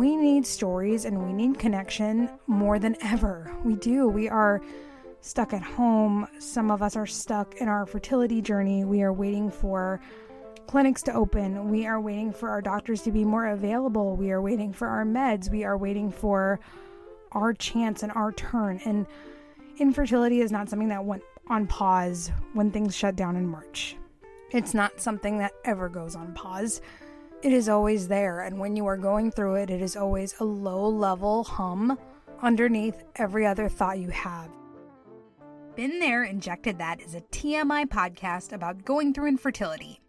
[0.00, 3.54] We need stories and we need connection more than ever.
[3.62, 4.08] We do.
[4.08, 4.62] We are
[5.20, 6.26] stuck at home.
[6.38, 8.86] Some of us are stuck in our fertility journey.
[8.86, 10.00] We are waiting for
[10.66, 11.68] clinics to open.
[11.68, 14.16] We are waiting for our doctors to be more available.
[14.16, 15.50] We are waiting for our meds.
[15.50, 16.60] We are waiting for
[17.32, 18.80] our chance and our turn.
[18.86, 19.06] And
[19.76, 23.96] infertility is not something that went on pause when things shut down in March.
[24.50, 26.80] It's not something that ever goes on pause.
[27.42, 28.40] It is always there.
[28.40, 31.98] And when you are going through it, it is always a low level hum
[32.42, 34.50] underneath every other thought you have.
[35.74, 40.00] Been There, Injected That is a TMI podcast about going through infertility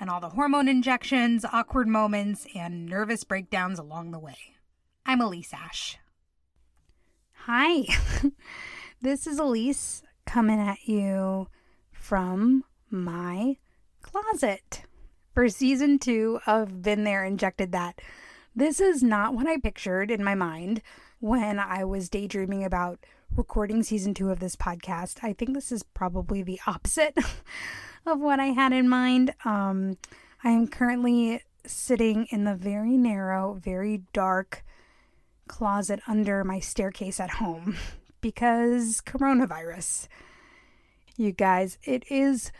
[0.00, 4.38] and all the hormone injections, awkward moments, and nervous breakdowns along the way.
[5.04, 5.98] I'm Elyse Ash.
[7.44, 7.82] Hi,
[9.02, 11.48] this is Elyse coming at you
[11.92, 13.56] from my
[14.00, 14.84] closet
[15.32, 18.00] for season two of Been There, Injected That.
[18.54, 20.82] This is not what I pictured in my mind
[21.20, 22.98] when I was daydreaming about
[23.36, 25.18] recording season two of this podcast.
[25.22, 27.16] I think this is probably the opposite
[28.06, 29.34] of what I had in mind.
[29.44, 29.96] Um,
[30.42, 34.64] I am currently sitting in the very narrow, very dark
[35.46, 37.76] closet under my staircase at home
[38.20, 40.08] because coronavirus.
[41.16, 42.52] You guys, it is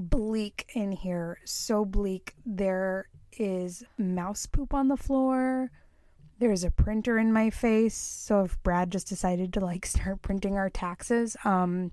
[0.00, 1.38] bleak in here.
[1.44, 2.34] So bleak.
[2.44, 5.70] There is mouse poop on the floor.
[6.38, 7.94] There's a printer in my face.
[7.94, 11.92] So if Brad just decided to like start printing our taxes, um,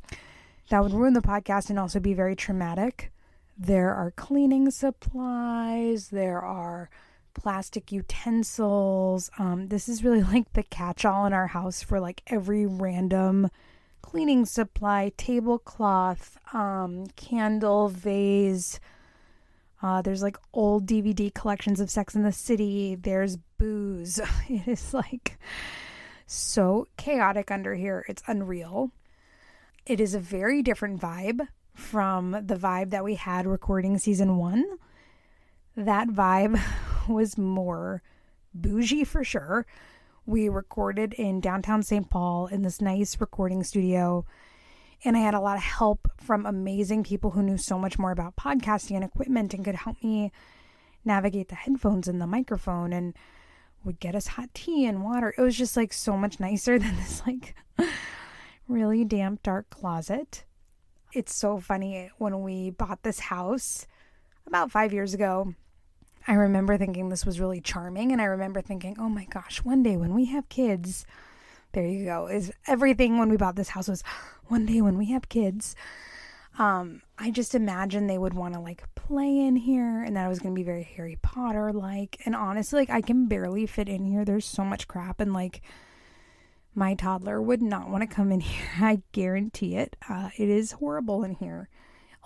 [0.70, 3.12] that would ruin the podcast and also be very traumatic.
[3.58, 6.10] There are cleaning supplies.
[6.10, 6.90] There are
[7.34, 9.30] plastic utensils.
[9.38, 13.50] Um, this is really like the catch all in our house for like every random
[14.02, 18.80] cleaning supply, tablecloth, um, candle, vase.
[19.82, 22.96] Uh, there's like old DVD collections of Sex in the City.
[22.96, 24.20] There's booze.
[24.50, 25.38] It is like
[26.26, 28.06] so chaotic under here.
[28.08, 28.92] It's unreal.
[29.86, 34.66] It is a very different vibe from the vibe that we had recording season one.
[35.76, 36.60] That vibe
[37.08, 38.02] was more
[38.54, 39.66] bougie for sure.
[40.28, 42.10] We recorded in downtown St.
[42.10, 44.26] Paul in this nice recording studio.
[45.06, 48.12] And I had a lot of help from amazing people who knew so much more
[48.12, 50.34] about podcasting and equipment and could help me
[51.06, 53.14] navigate the headphones and the microphone and
[53.86, 55.34] would get us hot tea and water.
[55.38, 57.56] It was just like so much nicer than this like
[58.68, 60.44] really damp dark closet.
[61.14, 63.88] It's so funny when we bought this house
[64.46, 65.54] about 5 years ago.
[66.28, 69.82] I remember thinking this was really charming and I remember thinking, "Oh my gosh, one
[69.84, 71.06] day when we have kids,
[71.74, 72.28] there you go.
[72.28, 74.04] Is everything when we bought this house was
[74.48, 75.76] one day when we have kids.
[76.60, 80.40] Um, I just imagined they would want to like play in here and that was
[80.40, 82.20] going to be very Harry Potter like.
[82.26, 84.26] And honestly, like I can barely fit in here.
[84.26, 85.62] There's so much crap and like
[86.74, 88.70] my toddler would not want to come in here.
[88.80, 89.96] I guarantee it.
[90.10, 91.70] Uh, it is horrible in here.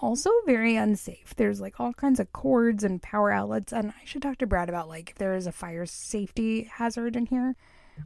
[0.01, 1.35] Also, very unsafe.
[1.35, 3.71] There's like all kinds of cords and power outlets.
[3.71, 7.15] And I should talk to Brad about like if there is a fire safety hazard
[7.15, 7.55] in here.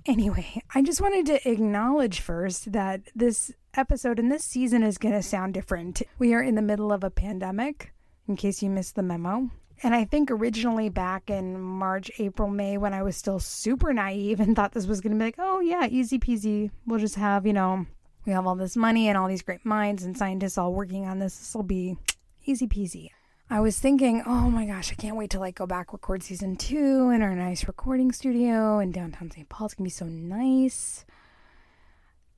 [0.05, 5.15] Anyway, I just wanted to acknowledge first that this episode and this season is going
[5.15, 6.01] to sound different.
[6.19, 7.93] We are in the middle of a pandemic,
[8.27, 9.51] in case you missed the memo.
[9.83, 14.39] And I think originally back in March, April, May, when I was still super naive
[14.39, 16.71] and thought this was going to be like, oh, yeah, easy peasy.
[16.85, 17.85] We'll just have, you know,
[18.25, 21.19] we have all this money and all these great minds and scientists all working on
[21.19, 21.37] this.
[21.37, 21.97] This will be
[22.45, 23.09] easy peasy.
[23.49, 26.55] I was thinking, oh my gosh, I can't wait to like go back record season
[26.55, 29.47] two in our nice recording studio in downtown St.
[29.49, 29.65] Paul.
[29.65, 31.05] It's gonna be so nice.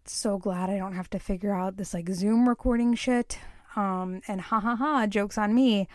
[0.04, 3.40] So glad I don't have to figure out this like Zoom recording shit.
[3.76, 5.88] Um, and ha ha ha, jokes on me.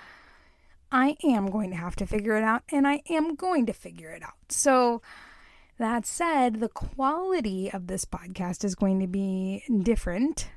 [0.91, 4.11] I am going to have to figure it out and I am going to figure
[4.11, 4.51] it out.
[4.51, 5.01] So,
[5.79, 10.51] that said, the quality of this podcast is going to be different.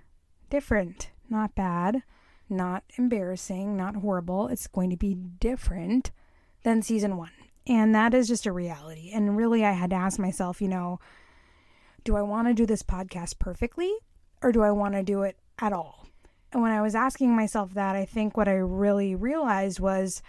[0.50, 2.04] Different, not bad
[2.50, 4.48] not embarrassing, not horrible.
[4.48, 6.12] It's going to be different
[6.64, 7.32] than season one.
[7.68, 9.12] And that is just a reality.
[9.14, 11.00] And really, I had to ask myself, you know,
[12.04, 13.92] do I want to do this podcast perfectly
[14.44, 16.08] or do I want to do it at all?
[16.54, 20.22] And when I was asking myself that, I think what I really realized was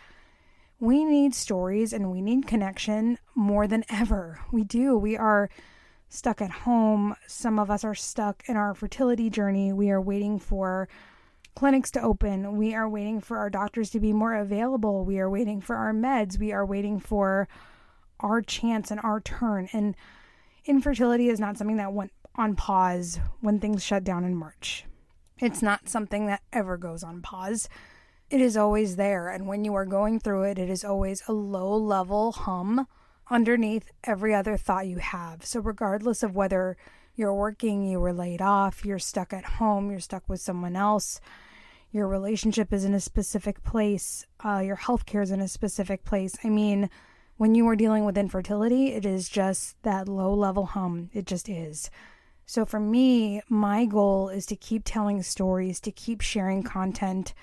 [0.78, 4.40] we need stories and we need connection more than ever.
[4.52, 4.96] We do.
[4.96, 5.49] We are
[6.08, 7.17] stuck at home.
[7.26, 9.73] Some of us are stuck in our fertility journey.
[9.73, 10.88] We are waiting for
[11.55, 12.56] clinics to open.
[12.56, 15.05] We are waiting for our doctors to be more available.
[15.05, 16.38] We are waiting for our meds.
[16.38, 17.49] We are waiting for
[18.20, 19.69] our chance and our turn.
[19.73, 19.96] And
[20.67, 24.84] infertility is not something that went on pause when things shut down in March.
[25.38, 27.69] It's not something that ever goes on pause.
[28.28, 29.28] It is always there.
[29.28, 32.87] And when you are going through it, it is always a low level hum
[33.31, 35.44] underneath every other thought you have.
[35.44, 36.76] So, regardless of whether
[37.14, 41.20] you're working, you were laid off, you're stuck at home, you're stuck with someone else,
[41.93, 46.34] your relationship is in a specific place, uh, your healthcare is in a specific place.
[46.44, 46.90] I mean,
[47.37, 51.11] when you are dealing with infertility, it is just that low level hum.
[51.12, 51.90] It just is.
[52.44, 57.34] So for me, my goal is to keep telling stories, to keep sharing content,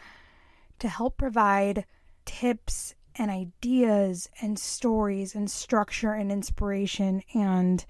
[0.80, 1.86] to help provide
[2.26, 7.86] tips and ideas and stories and structure and inspiration and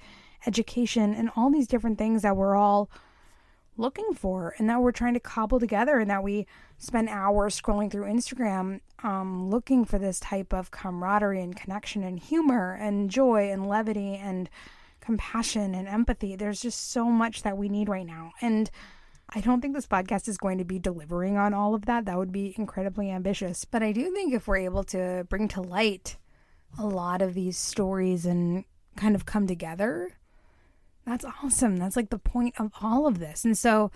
[0.45, 2.89] education and all these different things that we're all
[3.77, 6.45] looking for and that we're trying to cobble together and that we
[6.77, 12.19] spend hours scrolling through Instagram um, looking for this type of camaraderie and connection and
[12.19, 14.50] humor and joy and levity and
[15.00, 16.35] compassion and empathy.
[16.35, 18.31] There's just so much that we need right now.
[18.41, 18.69] And
[19.30, 22.06] I don't think this podcast is going to be delivering on all of that.
[22.06, 23.66] That would be incredibly ambitious.
[23.66, 26.18] But I do think if we're able to bring to light
[26.78, 28.66] a lot of these stories and
[28.96, 30.12] kind of come together,
[31.06, 31.78] that's awesome.
[31.78, 33.44] That's like the point of all of this.
[33.44, 33.92] And so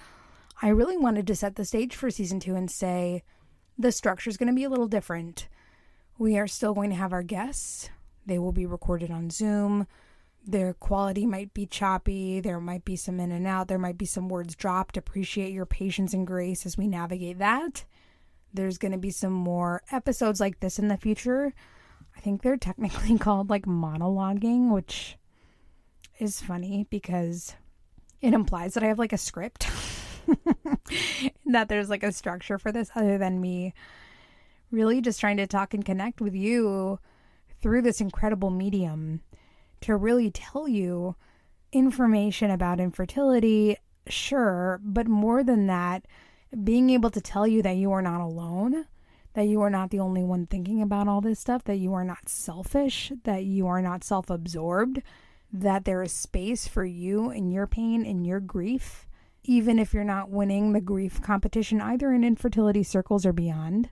[0.61, 3.23] I really wanted to set the stage for season two and say
[3.77, 5.47] the structure is going to be a little different.
[6.17, 7.89] We are still going to have our guests,
[8.25, 9.87] they will be recorded on Zoom
[10.47, 12.39] their quality might be choppy.
[12.39, 13.67] There might be some in and out.
[13.67, 14.95] There might be some words dropped.
[14.95, 17.83] Appreciate your patience and grace as we navigate that.
[18.53, 21.53] There's going to be some more episodes like this in the future.
[22.15, 25.17] I think they're technically called like monologuing, which
[26.17, 27.53] is funny because
[28.21, 29.67] it implies that I have like a script,
[31.45, 33.73] that there's like a structure for this other than me
[34.71, 36.99] really just trying to talk and connect with you
[37.61, 39.21] through this incredible medium
[39.81, 41.15] to really tell you
[41.71, 43.77] information about infertility,
[44.07, 46.05] sure, but more than that,
[46.63, 48.85] being able to tell you that you are not alone,
[49.33, 52.03] that you are not the only one thinking about all this stuff, that you are
[52.03, 55.01] not selfish, that you are not self absorbed,
[55.51, 59.05] that there is space for you and your pain and your grief,
[59.43, 63.89] even if you're not winning the grief competition, either in infertility circles or beyond.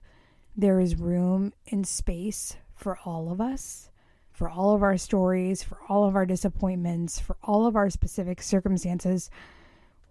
[0.56, 3.90] There is room and space for all of us
[4.36, 8.42] for all of our stories, for all of our disappointments, for all of our specific
[8.42, 9.30] circumstances.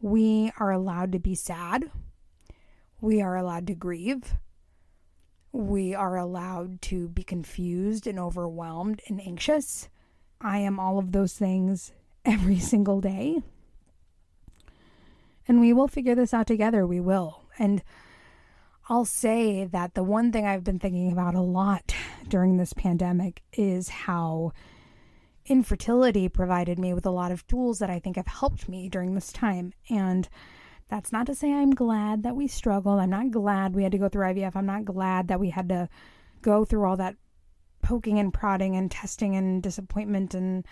[0.02, 1.92] We are allowed to be sad.
[3.00, 4.34] We are allowed to grieve.
[5.52, 9.90] We are allowed to be confused and overwhelmed and anxious.
[10.42, 11.94] I am all of those things
[12.26, 13.44] every single day.
[15.48, 16.88] And we will figure this out together.
[16.88, 17.44] We will.
[17.60, 17.84] And
[18.90, 21.94] I'll say that the one thing I've been thinking about a lot
[22.30, 24.52] during this pandemic is how
[25.46, 29.14] infertility provided me with a lot of tools that I think have helped me during
[29.14, 29.74] this time.
[29.90, 30.28] And
[30.90, 33.00] that's not to say I'm glad that we struggled.
[33.00, 34.56] I'm not glad we had to go through IVF.
[34.56, 35.90] I'm not glad that we had to
[36.42, 37.16] go through all that
[37.82, 40.66] poking and prodding and testing and disappointment and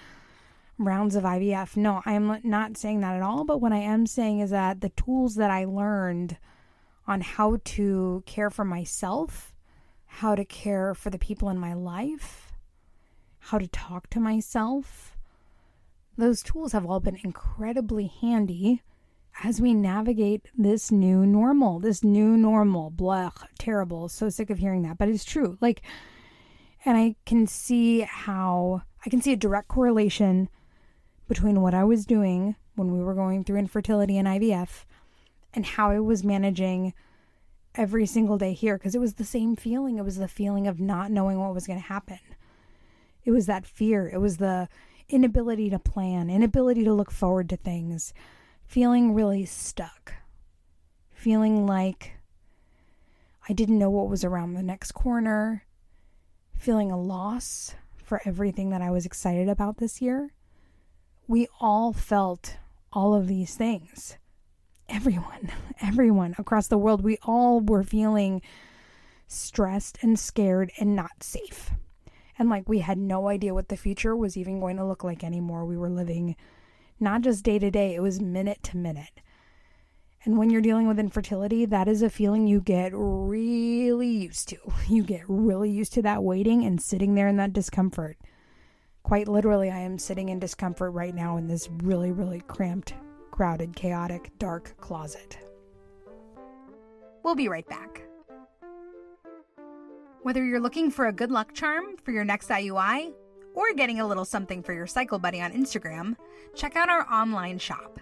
[0.77, 1.77] rounds of IVF.
[1.77, 3.43] No, I'm not saying that at all.
[3.43, 6.37] But what I am saying is that the tools that I learned
[7.07, 9.52] on how to care for myself,
[10.17, 12.51] how to care for the people in my life,
[13.39, 15.17] how to talk to myself.
[16.15, 18.83] Those tools have all been incredibly handy
[19.43, 22.91] as we navigate this new normal, this new normal.
[22.91, 24.07] Blah, terrible.
[24.07, 25.57] So sick of hearing that, but it's true.
[25.61, 25.81] Like,
[26.85, 30.47] and I can see how I can see a direct correlation
[31.27, 34.85] between what I was doing when we were going through infertility and IVF
[35.55, 36.93] and how I was managing
[37.75, 39.97] every single day here because it was the same feeling.
[39.97, 42.19] It was the feeling of not knowing what was going to happen.
[43.25, 44.09] It was that fear.
[44.09, 44.67] It was the
[45.09, 48.13] inability to plan, inability to look forward to things,
[48.65, 50.13] feeling really stuck,
[51.11, 52.13] feeling like
[53.47, 55.65] I didn't know what was around the next corner,
[56.55, 60.33] feeling a loss for everything that I was excited about this year.
[61.27, 62.57] We all felt
[62.91, 64.17] all of these things
[64.89, 68.41] everyone, everyone across the world, we all were feeling
[69.27, 71.71] stressed and scared and not safe.
[72.37, 75.23] And like we had no idea what the future was even going to look like
[75.23, 75.65] anymore.
[75.65, 76.35] We were living
[76.99, 79.21] not just day to day, it was minute to minute.
[80.25, 84.57] And when you're dealing with infertility, that is a feeling you get really used to.
[84.87, 88.17] You get really used to that waiting and sitting there in that discomfort.
[89.03, 92.93] Quite literally, I am sitting in discomfort right now in this really, really cramped
[93.33, 95.39] crowded, chaotic, dark closet.
[97.23, 98.03] We'll be right back.
[100.21, 103.11] Whether you're looking for a good luck charm for your next IUI
[103.55, 106.15] or getting a little something for your cycle buddy on Instagram,
[106.53, 107.99] check out our online shop.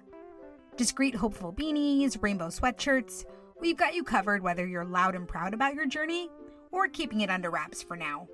[0.76, 3.24] Discreet, hopeful beanies, rainbow sweatshirts,
[3.62, 6.30] we've got you covered whether you're loud and proud about your journey
[6.72, 8.28] or keeping it under wraps for now.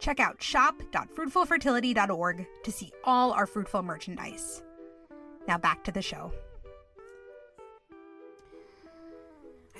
[0.00, 4.64] Check out shop.fruitfulfertility.org to see all our fruitful merchandise.
[5.46, 6.32] Now back to the show.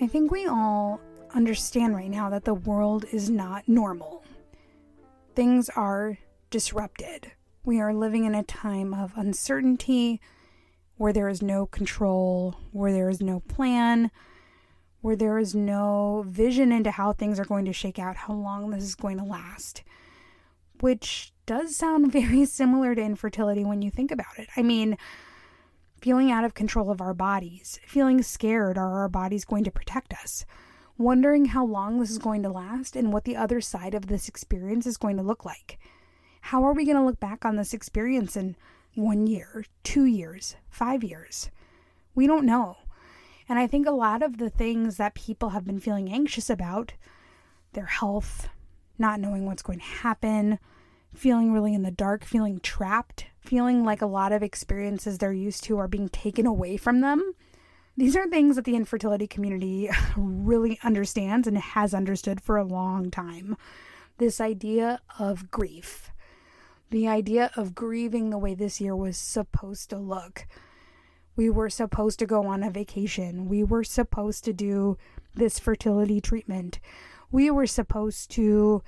[0.01, 1.01] I think we all
[1.35, 4.25] understand right now that the world is not normal.
[5.35, 6.19] Things are
[6.51, 7.33] disrupted.
[7.65, 10.21] We are living in a time of uncertainty
[10.97, 14.11] where there is no control, where there is no plan,
[15.01, 18.71] where there is no vision into how things are going to shake out, how long
[18.71, 19.83] this is going to last,
[20.81, 24.49] which does sound very similar to infertility when you think about it.
[24.57, 24.97] I mean,
[26.01, 30.13] feeling out of control of our bodies, feeling scared are our bodies going to protect
[30.13, 30.45] us,
[30.99, 34.29] wondering how long this is going to last and what the other side of this
[34.29, 35.79] experience is going to look like.
[36.43, 38.57] How are we going to look back on this experience in
[38.95, 41.51] one year, two years, five years?
[42.15, 42.77] We don't know.
[43.49, 46.95] And I think a lot of the things that people have been feeling anxious about,
[47.73, 48.49] their health,
[48.99, 50.59] not knowing what's going to happen,
[51.15, 55.65] feeling really in the dark, feeling trapped, feeling like a lot of experiences they're used
[55.65, 57.33] to are being taken away from them.
[57.97, 63.11] These are things that the infertility community really understands and has understood for a long
[63.11, 63.57] time.
[64.19, 66.11] This idea of grief,
[66.91, 70.47] the idea of grieving the way this year was supposed to look
[71.37, 73.47] we were supposed to go on a vacation.
[73.47, 74.97] We were supposed to do
[75.35, 76.81] this fertility treatment.
[77.31, 78.83] We were supposed to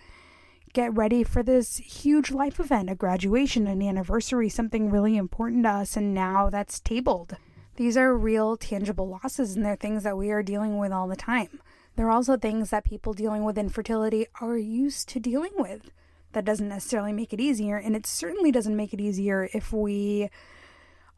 [0.72, 5.70] get ready for this huge life event, a graduation, an anniversary, something really important to
[5.70, 7.36] us, and now that's tabled.
[7.76, 11.16] These are real, tangible losses, and they're things that we are dealing with all the
[11.16, 11.60] time.
[11.96, 15.90] They're also things that people dealing with infertility are used to dealing with.
[16.32, 20.28] That doesn't necessarily make it easier, and it certainly doesn't make it easier if we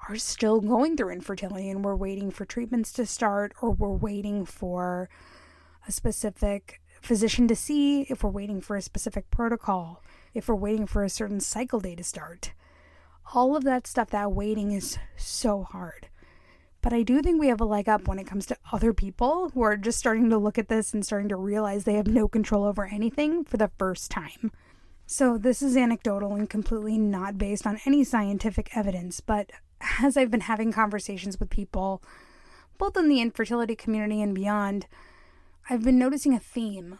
[0.09, 4.45] are still going through infertility and we're waiting for treatments to start or we're waiting
[4.45, 5.09] for
[5.87, 10.03] a specific physician to see, if we're waiting for a specific protocol,
[10.35, 12.53] if we're waiting for a certain cycle day to start.
[13.35, 16.09] All of that stuff, that waiting is so hard.
[16.83, 19.51] But I do think we have a leg up when it comes to other people
[19.51, 22.27] who are just starting to look at this and starting to realize they have no
[22.27, 24.51] control over anything for the first time.
[25.07, 29.51] So, this is anecdotal and completely not based on any scientific evidence, but
[30.01, 32.03] as I've been having conversations with people,
[32.79, 34.87] both in the infertility community and beyond,
[35.69, 36.99] I've been noticing a theme.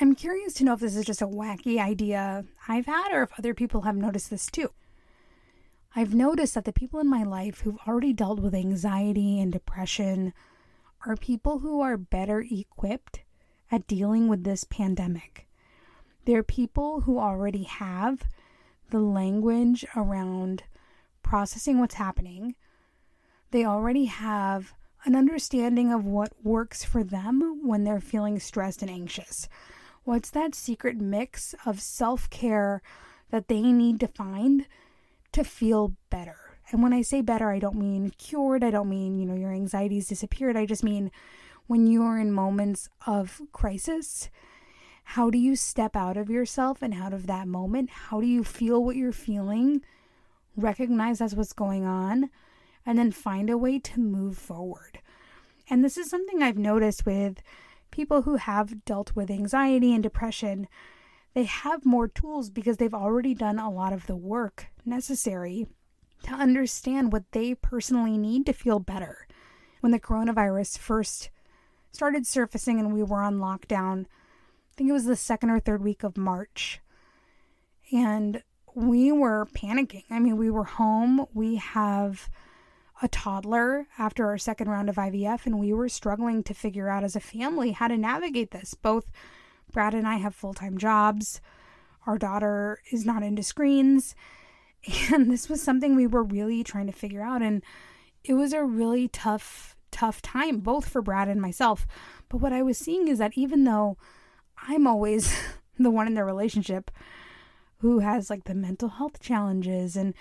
[0.00, 3.38] I'm curious to know if this is just a wacky idea I've had or if
[3.38, 4.70] other people have noticed this too.
[5.94, 10.32] I've noticed that the people in my life who've already dealt with anxiety and depression
[11.06, 13.22] are people who are better equipped
[13.70, 15.46] at dealing with this pandemic.
[16.24, 18.24] They're people who already have
[18.90, 20.64] the language around
[21.22, 22.56] processing what's happening.
[23.52, 24.74] They already have
[25.04, 29.48] an understanding of what works for them when they're feeling stressed and anxious.
[30.04, 32.82] What's that secret mix of self care
[33.30, 34.66] that they need to find
[35.32, 36.36] to feel better?
[36.70, 38.64] And when I say better, I don't mean cured.
[38.64, 40.56] I don't mean, you know, your anxiety's disappeared.
[40.56, 41.10] I just mean
[41.66, 44.30] when you're in moments of crisis,
[45.04, 47.90] how do you step out of yourself and out of that moment?
[47.90, 49.82] How do you feel what you're feeling
[50.56, 52.30] recognize that's what's going on,
[52.86, 55.00] and then find a way to move forward.
[55.68, 57.42] And this is something I've noticed with
[57.90, 60.68] people who have dealt with anxiety and depression.
[61.34, 65.66] They have more tools because they've already done a lot of the work necessary
[66.24, 69.26] to understand what they personally need to feel better.
[69.80, 71.30] When the coronavirus first
[71.92, 75.82] started surfacing and we were on lockdown, I think it was the second or third
[75.82, 76.80] week of March.
[77.92, 78.42] And
[78.74, 80.04] we were panicking.
[80.10, 81.26] I mean, we were home.
[81.32, 82.28] We have
[83.04, 87.04] a toddler after our second round of IVF, and we were struggling to figure out
[87.04, 88.72] as a family how to navigate this.
[88.72, 89.12] Both
[89.70, 91.42] Brad and I have full time jobs.
[92.06, 94.14] Our daughter is not into screens.
[95.14, 97.40] And this was something we were really trying to figure out.
[97.40, 97.62] And
[98.22, 101.86] it was a really tough, tough time, both for Brad and myself.
[102.28, 103.96] But what I was seeing is that even though
[104.68, 105.34] I'm always
[105.78, 106.90] the one in the relationship,
[107.78, 110.12] who has like the mental health challenges and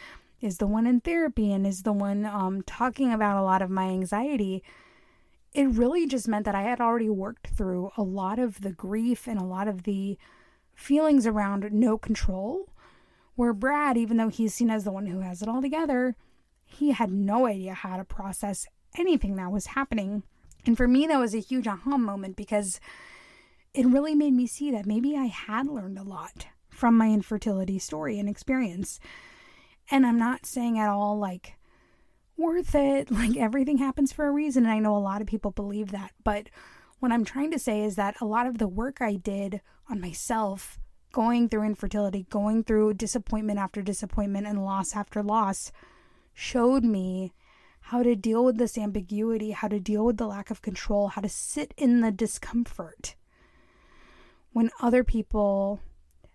[0.44, 3.70] is the one in therapy and is the one um, talking about a lot of
[3.70, 4.62] my anxiety.
[5.54, 9.28] It really just meant that I had already worked through a lot of the grief
[9.28, 10.18] and a lot of the
[10.76, 12.70] feelings around no control.
[13.36, 16.16] Where Brad, even though he's seen as the one who has it all together,
[16.66, 20.24] he had no idea how to process anything that was happening.
[20.66, 22.80] And for me, that was a huge aha moment because
[23.74, 27.80] it really made me see that maybe I had learned a lot from my infertility
[27.80, 29.00] story and experience.
[29.92, 31.58] And I'm not saying at all like
[32.38, 34.66] worth it, like everything happens for a reason.
[34.66, 36.12] And I know a lot of people believe that.
[36.24, 36.50] But
[37.00, 40.00] what I'm trying to say is that a lot of the work I did on
[40.00, 40.80] myself
[41.12, 45.72] going through infertility, going through disappointment after disappointment and loss after loss
[46.34, 47.34] showed me
[47.88, 51.22] how to deal with this ambiguity, how to deal with the lack of control, how
[51.22, 53.16] to sit in the discomfort
[54.54, 55.82] when other people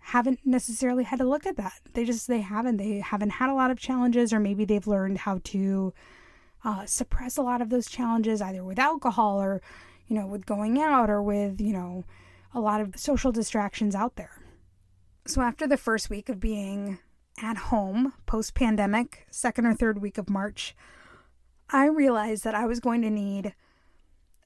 [0.08, 1.80] haven't necessarily had to look at that.
[1.92, 5.18] They just they haven't they haven't had a lot of challenges or maybe they've learned
[5.18, 5.92] how to
[6.64, 9.60] uh, suppress a lot of those challenges either with alcohol or
[10.06, 12.04] you know with going out or with you know
[12.54, 14.42] a lot of social distractions out there.
[15.26, 16.98] So after the first week of being
[17.42, 20.74] at home post pandemic, second or third week of March,
[21.68, 23.54] I realized that I was going to need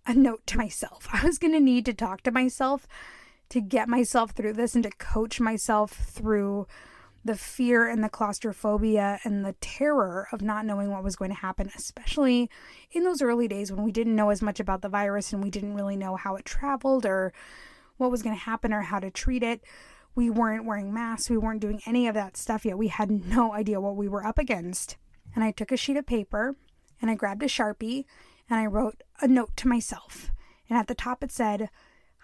[0.04, 1.06] a note to myself.
[1.12, 2.88] I was going to need to talk to myself
[3.52, 6.66] to get myself through this and to coach myself through
[7.22, 11.36] the fear and the claustrophobia and the terror of not knowing what was going to
[11.36, 12.48] happen, especially
[12.92, 15.50] in those early days when we didn't know as much about the virus and we
[15.50, 17.34] didn't really know how it traveled or
[17.98, 19.60] what was going to happen or how to treat it.
[20.14, 22.78] We weren't wearing masks, we weren't doing any of that stuff yet.
[22.78, 24.96] We had no idea what we were up against.
[25.34, 26.56] And I took a sheet of paper
[27.02, 28.06] and I grabbed a Sharpie
[28.48, 30.30] and I wrote a note to myself.
[30.70, 31.68] And at the top it said,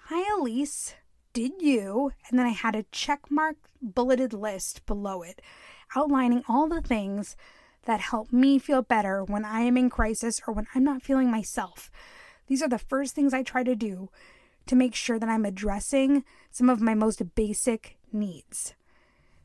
[0.06, 0.94] Hi, Elyse,
[1.38, 2.10] did you?
[2.28, 5.40] And then I had a check mark bulleted list below it,
[5.94, 7.36] outlining all the things
[7.84, 11.30] that help me feel better when I am in crisis or when I'm not feeling
[11.30, 11.92] myself.
[12.48, 14.10] These are the first things I try to do
[14.66, 18.74] to make sure that I'm addressing some of my most basic needs.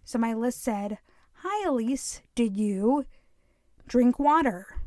[0.04, 0.98] So my list said,
[1.44, 3.06] Hi, Elyse, did you
[3.88, 4.80] drink water?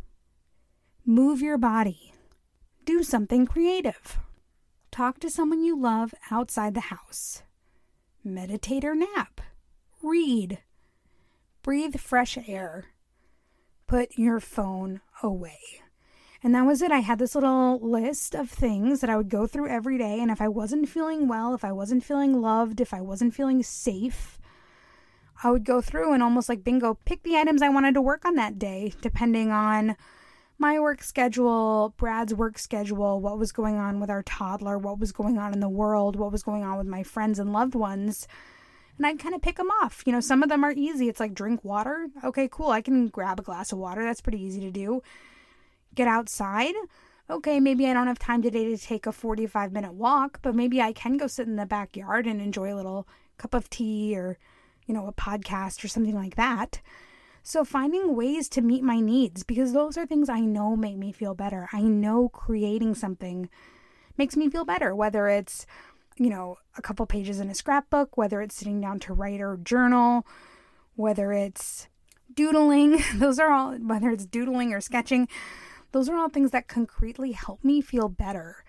[1.04, 2.14] Move your body.
[2.84, 4.18] Do something creative.
[4.96, 7.42] Talk to someone you love outside the house.
[8.24, 9.42] Meditate or nap.
[10.02, 10.60] Read.
[11.62, 12.86] Breathe fresh air.
[13.86, 15.58] Put your phone away.
[16.42, 16.90] And that was it.
[16.90, 20.18] I had this little list of things that I would go through every day.
[20.18, 23.62] And if I wasn't feeling well, if I wasn't feeling loved, if I wasn't feeling
[23.62, 24.38] safe,
[25.44, 28.24] I would go through and almost like bingo, pick the items I wanted to work
[28.24, 29.94] on that day, depending on
[30.58, 35.12] my work schedule, Brad's work schedule, what was going on with our toddler, what was
[35.12, 38.26] going on in the world, what was going on with my friends and loved ones.
[38.96, 40.02] And I'd kind of pick them off.
[40.06, 41.08] You know, some of them are easy.
[41.08, 42.08] It's like drink water.
[42.24, 42.70] Okay, cool.
[42.70, 44.02] I can grab a glass of water.
[44.02, 45.02] That's pretty easy to do.
[45.94, 46.74] Get outside.
[47.28, 50.80] Okay, maybe I don't have time today to take a 45 minute walk, but maybe
[50.80, 54.38] I can go sit in the backyard and enjoy a little cup of tea or,
[54.86, 56.80] you know, a podcast or something like that.
[57.48, 61.12] So, finding ways to meet my needs, because those are things I know make me
[61.12, 61.68] feel better.
[61.72, 63.48] I know creating something
[64.16, 65.64] makes me feel better, whether it's,
[66.16, 69.58] you know, a couple pages in a scrapbook, whether it's sitting down to write or
[69.58, 70.26] journal,
[70.96, 71.86] whether it's
[72.34, 72.98] doodling.
[73.14, 75.28] Those are all, whether it's doodling or sketching,
[75.92, 78.64] those are all things that concretely help me feel better.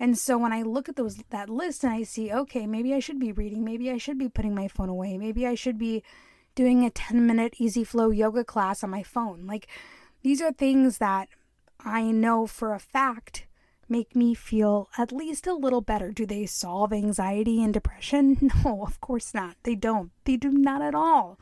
[0.00, 2.98] And so when I look at those that list and I see, okay, maybe I
[2.98, 6.02] should be reading, maybe I should be putting my phone away, maybe I should be
[6.54, 9.46] doing a 10 minute easy flow yoga class on my phone.
[9.46, 9.68] Like,
[10.22, 11.28] these are things that
[11.80, 13.46] I know for a fact
[13.88, 16.10] make me feel at least a little better.
[16.10, 18.50] Do they solve anxiety and depression?
[18.64, 19.56] No, of course not.
[19.62, 20.10] They don't.
[20.24, 21.38] They do not at all.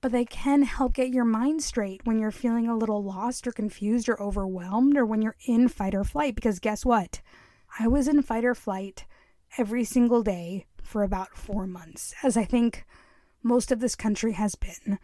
[0.00, 3.52] But they can help get your mind straight when you're feeling a little lost or
[3.52, 6.34] confused or overwhelmed or when you're in fight or flight.
[6.34, 7.20] Because guess what?
[7.78, 9.04] I was in fight or flight
[9.58, 12.84] every single day for about four months, as I think
[13.46, 14.98] most of this country has been.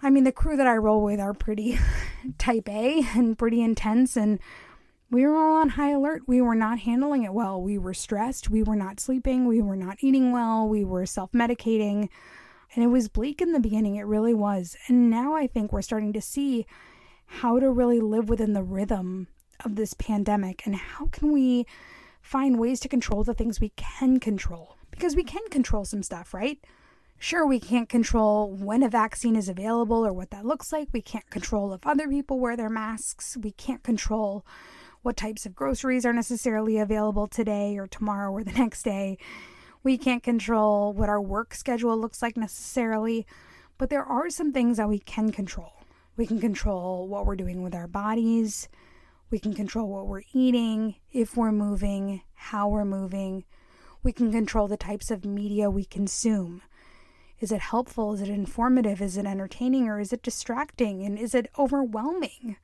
[0.00, 1.78] I mean, the crew that I roll with are pretty
[2.38, 4.38] type A and pretty intense, and
[5.10, 6.22] we were all on high alert.
[6.26, 7.60] We were not handling it well.
[7.60, 8.50] We were stressed.
[8.50, 9.46] We were not sleeping.
[9.46, 10.68] We were not eating well.
[10.68, 12.08] We were self medicating.
[12.74, 13.96] And it was bleak in the beginning.
[13.96, 14.76] It really was.
[14.86, 16.66] And now I think we're starting to see
[17.26, 19.28] how to really live within the rhythm
[19.64, 21.66] of this pandemic and how can we
[22.20, 24.76] find ways to control the things we can control.
[24.90, 26.58] Because we can control some stuff, right?
[27.20, 30.88] Sure, we can't control when a vaccine is available or what that looks like.
[30.92, 33.36] We can't control if other people wear their masks.
[33.36, 34.46] We can't control
[35.02, 39.18] what types of groceries are necessarily available today or tomorrow or the next day.
[39.82, 43.26] We can't control what our work schedule looks like necessarily,
[43.78, 45.72] but there are some things that we can control.
[46.16, 48.68] We can control what we're doing with our bodies.
[49.30, 53.44] We can control what we're eating, if we're moving, how we're moving.
[54.04, 56.62] We can control the types of media we consume.
[57.40, 58.12] Is it helpful?
[58.14, 59.00] Is it informative?
[59.00, 59.88] Is it entertaining?
[59.88, 61.04] Or is it distracting?
[61.04, 62.56] And is it overwhelming?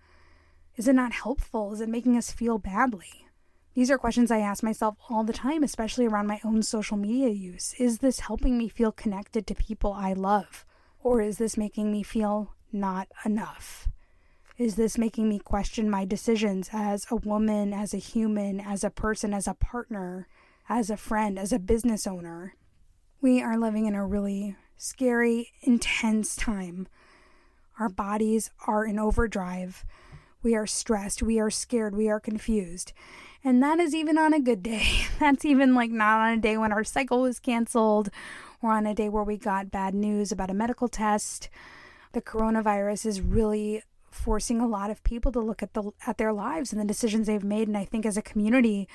[0.76, 1.72] Is it not helpful?
[1.72, 3.26] Is it making us feel badly?
[3.74, 7.28] These are questions I ask myself all the time, especially around my own social media
[7.28, 7.74] use.
[7.78, 10.64] Is this helping me feel connected to people I love?
[11.02, 13.88] Or is this making me feel not enough?
[14.56, 18.90] Is this making me question my decisions as a woman, as a human, as a
[18.90, 20.28] person, as a partner,
[20.68, 22.54] as a friend, as a business owner?
[23.20, 26.88] We are living in a really scary, intense time.
[27.78, 29.84] Our bodies are in overdrive.
[30.42, 31.22] We are stressed.
[31.22, 31.96] We are scared.
[31.96, 32.92] We are confused.
[33.42, 35.06] And that is even on a good day.
[35.20, 38.10] That's even like not on a day when our cycle was canceled
[38.62, 41.48] or on a day where we got bad news about a medical test.
[42.12, 46.32] The coronavirus is really forcing a lot of people to look at the at their
[46.32, 48.88] lives and the decisions they've made and I think as a community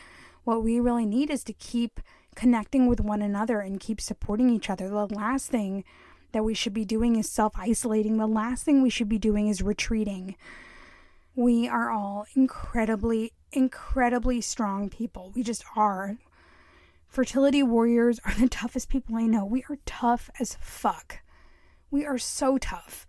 [0.45, 1.99] what we really need is to keep
[2.35, 4.87] connecting with one another and keep supporting each other.
[4.87, 5.83] The last thing
[6.31, 8.17] that we should be doing is self isolating.
[8.17, 10.35] The last thing we should be doing is retreating.
[11.35, 15.31] We are all incredibly, incredibly strong people.
[15.35, 16.17] We just are.
[17.07, 19.45] Fertility warriors are the toughest people I know.
[19.45, 21.19] We are tough as fuck.
[21.91, 23.07] We are so tough.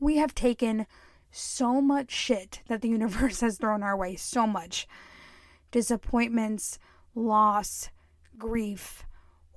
[0.00, 0.86] We have taken
[1.30, 4.16] so much shit that the universe has thrown our way.
[4.16, 4.86] So much.
[5.70, 6.78] Disappointments,
[7.14, 7.90] loss,
[8.38, 9.04] grief,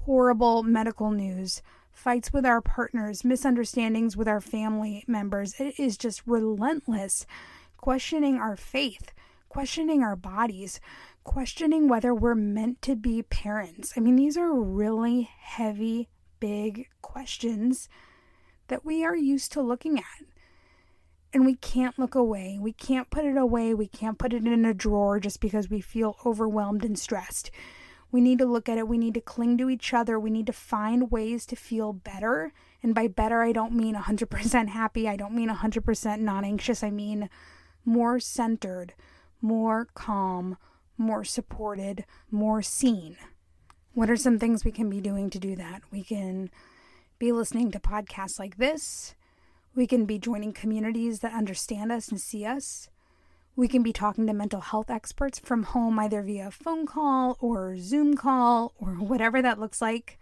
[0.02, 1.62] horrible medical news,
[1.92, 5.60] fights with our partners, misunderstandings with our family members.
[5.60, 7.26] It is just relentless.
[7.78, 9.12] Questioning our faith,
[9.50, 10.80] questioning our bodies,
[11.24, 13.94] questioning whether we're meant to be parents.
[13.96, 16.10] I mean, these are really heavy,
[16.40, 17.90] big questions
[18.68, 20.26] that we are used to looking at.
[21.34, 22.58] And we can't look away.
[22.60, 23.74] We can't put it away.
[23.74, 27.52] We can't put it in a drawer just because we feel overwhelmed and stressed.
[28.12, 28.88] We need to look at it.
[28.88, 30.20] We need to cling to each other.
[30.20, 32.54] We need to find ways to feel better.
[32.82, 35.10] And by better, I don't mean 100% happy.
[35.10, 36.84] I don't mean 100% non anxious.
[36.84, 37.30] I mean
[37.84, 38.94] more centered,
[39.42, 40.58] more calm,
[40.98, 43.18] more supported, more seen.
[43.94, 45.82] What are some things we can be doing to do that?
[45.92, 46.50] We can
[47.20, 49.16] be listening to podcasts like this.
[49.74, 52.90] We can be joining communities that understand us and see us.
[53.58, 57.78] We can be talking to mental health experts from home, either via phone call or
[57.78, 60.20] Zoom call or whatever that looks like.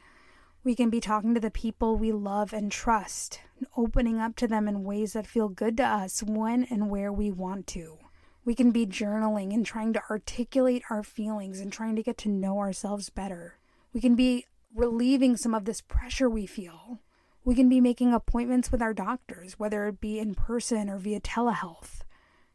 [0.64, 3.40] We can be talking to the people we love and trust,
[3.76, 7.32] opening up to them in ways that feel good to us when and where we
[7.32, 7.98] want to.
[8.46, 12.30] We can be journaling and trying to articulate our feelings and trying to get to
[12.30, 13.58] know ourselves better.
[13.94, 17.00] We can be relieving some of this pressure we feel.
[17.44, 21.20] We can be making appointments with our doctors, whether it be in person or via
[21.20, 22.03] telehealth.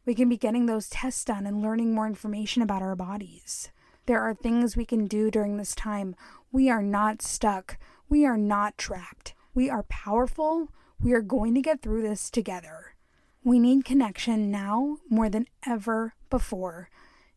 [0.09, 3.69] We can be getting those tests done and learning more information about our bodies.
[4.07, 6.15] There are things we can do during this time.
[6.51, 7.77] We are not stuck.
[8.09, 9.35] We are not trapped.
[9.53, 10.69] We are powerful.
[10.99, 12.95] We are going to get through this together.
[13.43, 16.89] We need connection now more than ever before.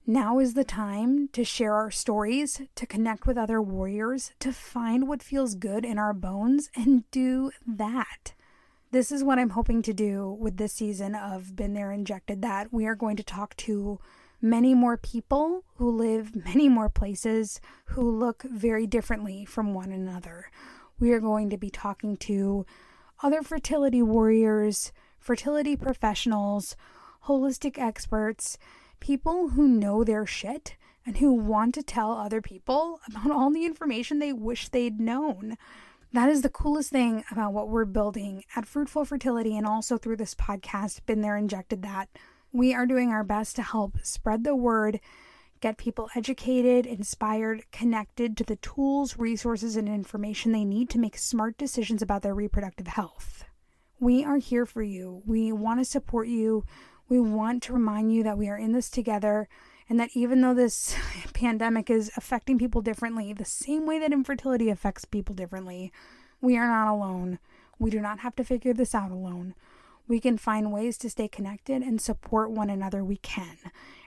[0.06, 5.06] Now is the time to share our stories, to connect with other warriors, to find
[5.06, 8.32] what feels good in our bones, and do that.
[8.92, 12.70] This is what I'm hoping to do with this season of Been There Injected That.
[12.74, 13.98] We are going to talk to
[14.42, 20.50] many more people who live many more places who look very differently from one another.
[21.00, 22.66] We are going to be talking to
[23.22, 26.76] other fertility warriors, fertility professionals,
[27.24, 28.58] holistic experts,
[29.00, 30.76] people who know their shit
[31.06, 35.56] and who want to tell other people about all the information they wish they'd known.
[36.14, 40.18] That is the coolest thing about what we're building at Fruitful Fertility and also through
[40.18, 42.10] this podcast, Been There Injected That.
[42.52, 45.00] We are doing our best to help spread the word,
[45.62, 51.16] get people educated, inspired, connected to the tools, resources, and information they need to make
[51.16, 53.46] smart decisions about their reproductive health.
[53.98, 55.22] We are here for you.
[55.24, 56.66] We want to support you.
[57.08, 59.48] We want to remind you that we are in this together
[59.92, 60.96] and that even though this
[61.34, 65.92] pandemic is affecting people differently, the same way that infertility affects people differently,
[66.40, 67.38] we are not alone.
[67.78, 69.54] We do not have to figure this out alone.
[70.08, 73.04] We can find ways to stay connected and support one another.
[73.04, 73.58] We can.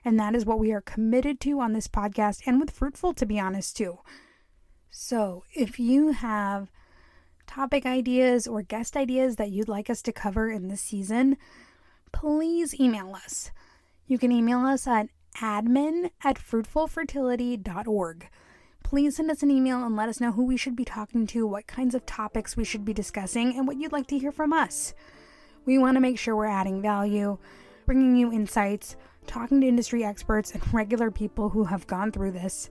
[0.04, 3.26] And that is what we are committed to on this podcast and with Fruitful, to
[3.28, 4.00] be honest, too.
[4.90, 6.72] So if you have
[7.46, 11.38] topic ideas or guest ideas that you'd like us to cover in this season,
[12.12, 13.52] please email us.
[14.08, 15.10] You can email us at
[15.42, 18.30] admin at fruitfulfertility.org.
[18.84, 21.48] Please send us an email and let us know who we should be talking to,
[21.48, 24.54] what kinds of topics we should be discussing, and what you'd like to hear from
[24.54, 24.94] us.
[25.66, 27.40] We want to make sure we're adding value,
[27.88, 28.96] bringing you insights,
[29.26, 32.70] talking to industry experts and regular people who have gone through this.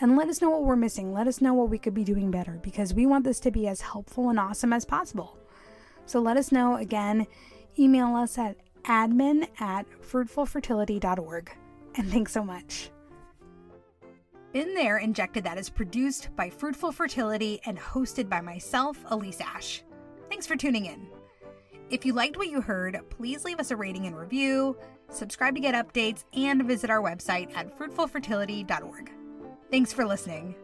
[0.00, 1.12] And let us know what we're missing.
[1.12, 3.68] Let us know what we could be doing better because we want this to be
[3.68, 5.36] as helpful and awesome as possible.
[6.06, 7.26] So let us know again.
[7.78, 11.50] Email us at admin at fruitfulfertility.org
[11.96, 12.90] and thanks so much.
[14.52, 19.82] Been There Injected That is produced by Fruitful Fertility and hosted by myself, Elyse Ash.
[20.30, 21.08] Thanks for tuning in.
[21.90, 24.76] If you liked what you heard, please leave us a rating and review,
[25.10, 29.10] subscribe to get updates, and visit our website at fruitfulfertility.org.
[29.70, 30.54] Thanks for listening.